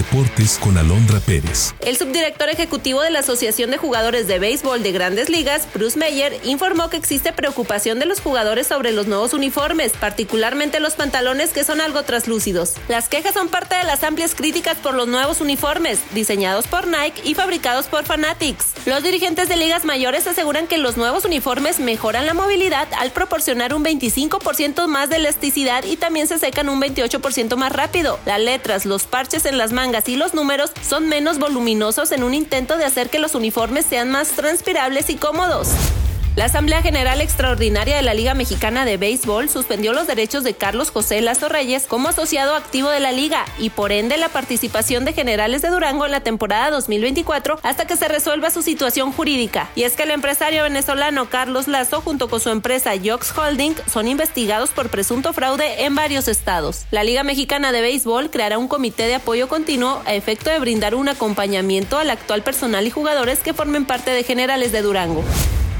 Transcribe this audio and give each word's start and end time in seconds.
Deportes 0.00 0.58
con 0.58 0.78
Alondra 0.78 1.20
Pérez. 1.20 1.74
El 1.80 1.94
subdirector 1.94 2.48
ejecutivo 2.48 3.02
de 3.02 3.10
la 3.10 3.18
Asociación 3.18 3.70
de 3.70 3.76
Jugadores 3.76 4.26
de 4.26 4.38
Béisbol 4.38 4.82
de 4.82 4.92
Grandes 4.92 5.28
Ligas, 5.28 5.68
Bruce 5.74 5.98
Meyer, 5.98 6.40
informó 6.44 6.88
que 6.88 6.96
existe 6.96 7.34
preocupación 7.34 7.98
de 7.98 8.06
los 8.06 8.22
jugadores 8.22 8.66
sobre 8.66 8.92
los 8.92 9.08
nuevos 9.08 9.34
uniformes, 9.34 9.92
particularmente 9.92 10.80
los 10.80 10.94
pantalones 10.94 11.50
que 11.50 11.64
son 11.64 11.82
algo 11.82 12.02
traslúcidos. 12.02 12.76
Las 12.88 13.10
quejas 13.10 13.34
son 13.34 13.48
parte 13.48 13.74
de 13.74 13.84
las 13.84 14.02
amplias 14.02 14.34
críticas 14.34 14.78
por 14.78 14.94
los 14.94 15.06
nuevos 15.06 15.42
uniformes, 15.42 15.98
diseñados 16.14 16.66
por 16.66 16.86
Nike 16.86 17.20
y 17.22 17.34
fabricados 17.34 17.84
por 17.84 18.06
Fanatics. 18.06 18.68
Los 18.86 19.02
dirigentes 19.02 19.50
de 19.50 19.56
ligas 19.58 19.84
mayores 19.84 20.26
aseguran 20.26 20.66
que 20.66 20.78
los 20.78 20.96
nuevos 20.96 21.26
uniformes 21.26 21.78
mejoran 21.78 22.24
la 22.24 22.32
movilidad 22.32 22.88
al 22.98 23.10
proporcionar 23.10 23.74
un 23.74 23.84
25% 23.84 24.86
más 24.86 25.10
de 25.10 25.16
elasticidad 25.16 25.84
y 25.84 25.98
también 25.98 26.26
se 26.26 26.38
secan 26.38 26.70
un 26.70 26.80
28% 26.80 27.56
más 27.56 27.70
rápido. 27.70 28.18
Las 28.24 28.40
letras, 28.40 28.86
los 28.86 29.04
parches 29.04 29.44
en 29.44 29.58
las 29.58 29.72
mangas 29.72 29.89
y 30.06 30.16
los 30.16 30.34
números 30.34 30.70
son 30.88 31.08
menos 31.08 31.38
voluminosos 31.38 32.12
en 32.12 32.22
un 32.22 32.32
intento 32.32 32.76
de 32.76 32.84
hacer 32.84 33.10
que 33.10 33.18
los 33.18 33.34
uniformes 33.34 33.86
sean 33.86 34.10
más 34.10 34.28
transpirables 34.28 35.10
y 35.10 35.16
cómodos. 35.16 35.68
La 36.36 36.44
Asamblea 36.44 36.80
General 36.80 37.20
Extraordinaria 37.20 37.96
de 37.96 38.02
la 38.02 38.14
Liga 38.14 38.34
Mexicana 38.34 38.84
de 38.84 38.96
Béisbol 38.96 39.48
suspendió 39.48 39.92
los 39.92 40.06
derechos 40.06 40.44
de 40.44 40.54
Carlos 40.54 40.90
José 40.90 41.20
Lazo 41.20 41.48
Reyes 41.48 41.86
como 41.88 42.08
asociado 42.08 42.54
activo 42.54 42.88
de 42.88 43.00
la 43.00 43.10
liga 43.10 43.44
y 43.58 43.70
por 43.70 43.90
ende 43.90 44.16
la 44.16 44.28
participación 44.28 45.04
de 45.04 45.12
Generales 45.12 45.60
de 45.60 45.70
Durango 45.70 46.06
en 46.06 46.12
la 46.12 46.20
temporada 46.20 46.70
2024 46.70 47.58
hasta 47.64 47.84
que 47.84 47.96
se 47.96 48.06
resuelva 48.06 48.50
su 48.50 48.62
situación 48.62 49.10
jurídica. 49.10 49.70
Y 49.74 49.82
es 49.82 49.94
que 49.94 50.04
el 50.04 50.12
empresario 50.12 50.62
venezolano 50.62 51.28
Carlos 51.28 51.66
Lazo 51.66 52.00
junto 52.00 52.30
con 52.30 52.38
su 52.38 52.50
empresa 52.50 52.94
Yox 52.94 53.36
Holding 53.36 53.74
son 53.92 54.06
investigados 54.06 54.70
por 54.70 54.88
presunto 54.88 55.32
fraude 55.32 55.84
en 55.84 55.96
varios 55.96 56.28
estados. 56.28 56.86
La 56.92 57.02
Liga 57.02 57.24
Mexicana 57.24 57.72
de 57.72 57.80
Béisbol 57.80 58.30
creará 58.30 58.56
un 58.56 58.68
comité 58.68 59.08
de 59.08 59.16
apoyo 59.16 59.48
continuo 59.48 60.00
a 60.06 60.14
efecto 60.14 60.48
de 60.48 60.60
brindar 60.60 60.94
un 60.94 61.08
acompañamiento 61.08 61.98
al 61.98 62.08
actual 62.08 62.42
personal 62.42 62.86
y 62.86 62.90
jugadores 62.90 63.40
que 63.40 63.52
formen 63.52 63.84
parte 63.84 64.12
de 64.12 64.22
Generales 64.22 64.70
de 64.70 64.82
Durango. 64.82 65.24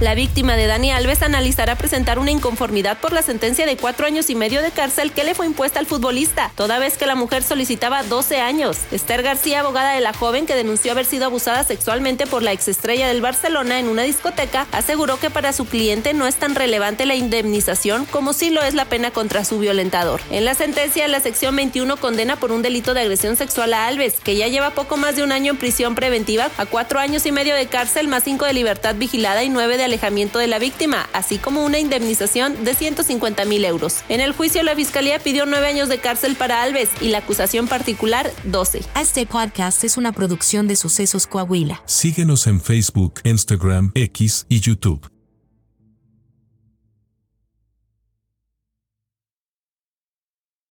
La 0.01 0.15
víctima 0.15 0.57
de 0.57 0.67
Dani 0.67 0.93
Alves 0.93 1.21
analizará 1.21 1.77
presentar 1.77 2.19
una 2.19 2.31
inconformidad 2.31 2.97
por 2.97 3.13
la 3.13 3.21
sentencia 3.21 3.67
de 3.67 3.77
cuatro 3.77 4.07
años 4.07 4.31
y 4.31 4.35
medio 4.35 4.63
de 4.63 4.71
cárcel 4.71 5.13
que 5.13 5.25
le 5.25 5.35
fue 5.35 5.45
impuesta 5.45 5.79
al 5.79 5.85
futbolista, 5.85 6.51
toda 6.57 6.79
vez 6.79 6.97
que 6.97 7.05
la 7.05 7.17
mujer 7.17 7.43
solicitaba 7.43 8.03
12 8.03 8.41
años. 8.41 8.79
Esther 8.93 9.23
García, 9.23 9.61
abogada 9.61 9.93
de 9.93 10.01
la 10.01 10.15
joven 10.15 10.47
que 10.47 10.55
denunció 10.55 10.93
haber 10.93 11.05
sido 11.05 11.27
abusada 11.27 11.65
sexualmente 11.65 12.27
por 12.27 12.43
la 12.43 12.53
exestrella 12.53 13.09
del 13.09 13.21
Barcelona 13.21 13.79
en 13.79 13.89
una 13.89 14.01
discoteca, 14.01 14.67
aseguró 14.73 15.21
que 15.21 15.29
para 15.29 15.53
su 15.53 15.67
cliente 15.67 16.15
no 16.15 16.27
es 16.27 16.37
tan 16.37 16.55
relevante 16.55 17.05
la 17.05 17.15
indemnización 17.15 18.07
como 18.07 18.33
sí 18.33 18.49
lo 18.49 18.63
es 18.63 18.73
la 18.73 18.87
pena 18.87 19.11
contra 19.11 19.45
su 19.45 19.59
violentador. 19.59 20.23
En 20.31 20.47
la 20.47 20.55
sentencia, 20.55 21.09
la 21.09 21.21
sección 21.21 21.55
21 21.57 21.99
condena 21.99 22.37
por 22.37 22.53
un 22.53 22.63
delito 22.63 22.95
de 22.95 23.03
agresión 23.03 23.37
sexual 23.37 23.75
a 23.75 23.87
Alves, 23.87 24.15
que 24.15 24.35
ya 24.35 24.49
lleva 24.49 24.71
poco 24.71 24.97
más 24.97 25.17
de 25.17 25.25
un 25.25 25.31
año 25.31 25.53
en 25.53 25.59
prisión 25.59 25.95
preventiva, 25.95 26.49
a 26.57 26.65
cuatro 26.65 26.99
años 27.01 27.27
y 27.27 27.33
medio 27.33 27.55
de 27.55 27.67
cárcel 27.67 28.09
más 28.09 28.25
cinco 28.25 28.47
de 28.47 28.55
libertad 28.55 28.95
vigilada 28.95 29.45
y 29.45 29.51
nueve 29.51 29.77
de 29.77 29.90
alejamiento 29.91 30.39
de 30.39 30.47
la 30.47 30.59
víctima, 30.59 31.09
así 31.13 31.39
como 31.39 31.65
una 31.65 31.79
indemnización 31.79 32.65
de 32.65 32.75
150 32.75 33.45
mil 33.45 33.65
euros. 33.65 34.05
En 34.09 34.21
el 34.21 34.33
juicio, 34.33 34.63
la 34.63 34.77
fiscalía 34.77 35.19
pidió 35.19 35.47
nueve 35.47 35.67
años 35.67 35.89
de 35.89 35.99
cárcel 35.99 36.37
para 36.37 36.63
Alves 36.63 36.89
y 37.01 37.09
la 37.09 37.19
acusación 37.19 37.67
particular 37.67 38.31
12. 38.45 38.83
Este 39.01 39.27
podcast 39.27 39.83
es 39.85 39.97
una 39.97 40.13
producción 40.13 40.69
de 40.69 40.77
Sucesos 40.77 41.27
Coahuila. 41.27 41.83
Síguenos 41.87 42.47
en 42.47 42.61
Facebook, 42.61 43.21
Instagram, 43.25 43.91
X 43.95 44.47
y 44.49 44.61
YouTube. 44.61 45.20